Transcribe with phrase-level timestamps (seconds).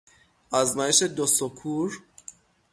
[0.51, 2.01] آزمایش دو سوکور